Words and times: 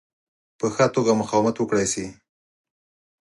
په 0.59 0.67
ښه 0.75 0.85
توګه 0.95 1.11
مقاومت 1.21 1.55
وکړای 1.57 1.87
شي. 1.93 2.05